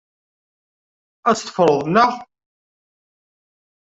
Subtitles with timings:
[1.29, 2.11] Ad tt-teffreḍ, naɣ?